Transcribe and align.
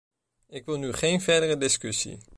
Ik 0.47 0.65
wil 0.65 0.77
nu 0.79 0.93
geen 0.93 1.21
verdere 1.21 1.57
discussie. 1.57 2.19